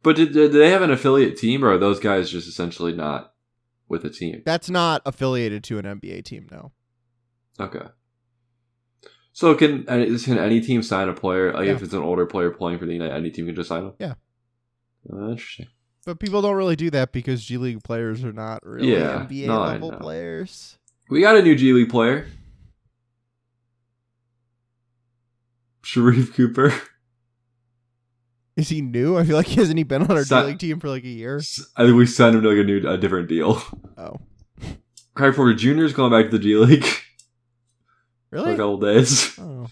[0.02, 3.34] But did, did they have an affiliate team, or are those guys just essentially not
[3.90, 4.44] with a team?
[4.46, 6.72] That's not affiliated to an NBA team, no.
[7.60, 7.86] Okay.
[9.34, 11.52] So can any, can any team sign a player?
[11.54, 13.84] Like if it's an older player playing for the United, any team can just sign
[13.86, 13.94] him.
[14.00, 14.14] Yeah.
[15.12, 15.68] Uh, interesting.
[16.06, 19.48] But people don't really do that because G League players are not really Yeah, NBA
[19.48, 20.78] no, level players.
[21.10, 22.28] We got a new G League player,
[25.84, 26.74] Sharife Cooper.
[28.56, 29.18] Is he new?
[29.18, 31.04] I feel like he hasn't he been on our Si- G League team for like
[31.04, 31.42] a year?
[31.76, 33.62] I think we signed him to like a new, a different deal.
[33.98, 34.18] Oh,
[35.16, 35.86] Craig Porter Jr.
[35.86, 36.86] is going back to the G League
[38.42, 39.38] for a couple days.
[39.40, 39.68] Oh,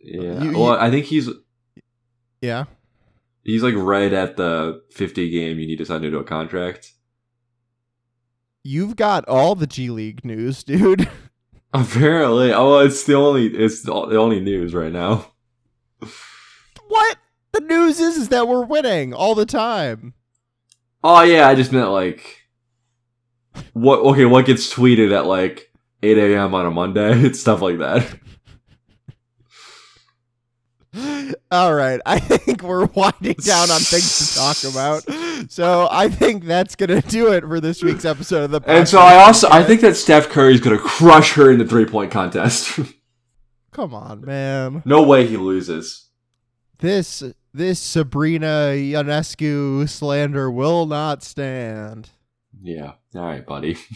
[0.00, 0.42] Yeah.
[0.42, 1.28] You- well, I think he's
[2.40, 2.64] yeah.
[3.42, 6.92] He's like right at the 50 game you need to sign into a contract.
[8.62, 11.08] You've got all the G League news, dude.
[11.72, 15.32] Apparently, oh, it's the only it's the only news right now.
[16.88, 17.16] what?
[17.52, 20.14] The news is is that we're winning all the time.
[21.02, 22.42] Oh yeah, I just meant like
[23.72, 24.00] what?
[24.00, 25.69] Okay, what gets tweeted at like
[26.02, 26.54] 8 a.m.
[26.54, 27.20] on a Monday?
[27.20, 28.06] It's stuff like that.
[31.52, 35.50] All right, I think we're winding down on things to talk about.
[35.50, 38.60] So I think that's gonna do it for this week's episode of the.
[38.60, 38.78] Podcast.
[38.78, 41.66] And so I also I think that Steph Curry is gonna crush her in the
[41.66, 42.78] three point contest.
[43.72, 44.82] Come on, man.
[44.84, 46.08] no way he loses.
[46.78, 47.22] This
[47.54, 52.10] this Sabrina Ionescu slander will not stand.
[52.60, 52.92] Yeah.
[53.14, 53.76] All right, buddy.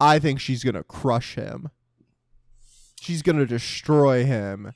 [0.00, 1.70] I think she's gonna crush him.
[3.00, 4.72] She's gonna destroy him.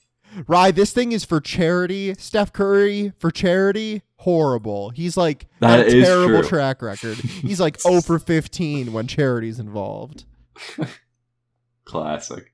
[0.46, 2.14] Rye, this thing is for charity.
[2.14, 4.90] Steph Curry for charity, horrible.
[4.90, 6.48] He's like That a terrible true.
[6.48, 7.16] track record.
[7.18, 10.24] He's like 0 for 15 when charity's involved.
[11.84, 12.52] Classic.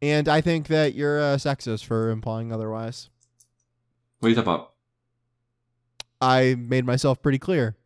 [0.00, 3.10] And I think that you're a sexist for implying otherwise.
[4.20, 4.72] What are you talking about?
[6.20, 7.76] I made myself pretty clear.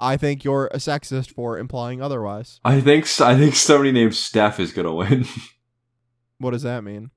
[0.00, 2.60] I think you're a sexist for implying otherwise.
[2.64, 5.26] I think I think somebody named Steph is gonna win.
[6.38, 7.10] What does that mean?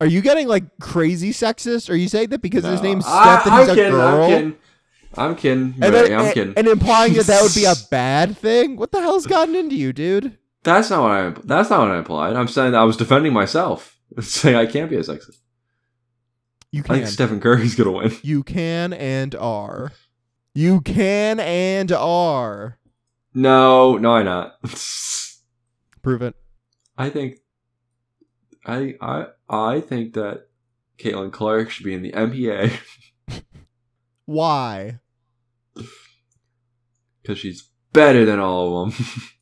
[0.00, 1.88] Are you getting like crazy sexist?
[1.88, 2.88] Are you saying that because his No.
[2.88, 4.22] name's I- Steph that he's I'm a kidding, girl?
[4.24, 4.54] I'm kidding.
[5.14, 5.74] I'm kidding.
[5.80, 6.54] And, then, I'm and- kidding.
[6.56, 8.76] and implying that that would be a bad thing?
[8.76, 10.38] What the hell's gotten into you, dude?
[10.64, 11.30] That's not what I.
[11.44, 12.34] That's not what I implied.
[12.34, 15.36] I'm saying that I was defending myself, saying I can't be a sexist.
[16.72, 16.94] You can.
[16.94, 18.12] I think Stephen Curry's gonna win.
[18.22, 19.92] you can and are.
[20.54, 22.78] You can and are.
[23.34, 24.58] No, no, I'm not.
[26.02, 26.34] Prove it.
[26.98, 27.38] I think.
[28.64, 30.48] I I I think that
[30.98, 32.78] Caitlin Clark should be in the NBA
[34.24, 35.00] Why?
[37.22, 39.06] because she's better than all of them.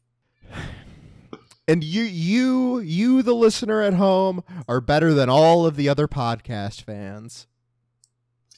[1.68, 6.08] And you, you, you, the listener at home, are better than all of the other
[6.08, 7.46] podcast fans.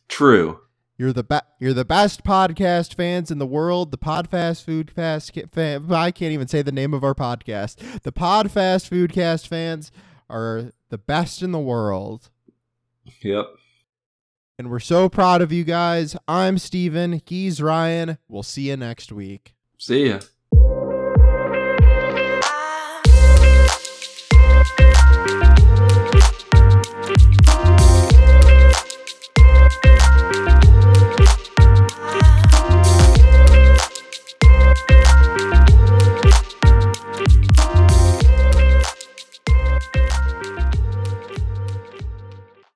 [0.09, 0.61] True.
[1.03, 3.91] You're the be- you're the best podcast fans in the world.
[3.91, 5.93] The Podfast Foodcast ca- fan.
[5.93, 8.03] I can't even say the name of our podcast.
[8.03, 9.91] The Podfast Foodcast fans
[10.31, 12.31] are the best in the world,
[13.21, 13.47] Yep.
[14.61, 16.15] and we're so proud of you guys.
[16.29, 17.21] I'm Steven.
[17.27, 18.19] He's Ryan.
[18.29, 19.55] We'll see you next week.
[19.79, 20.21] See ya.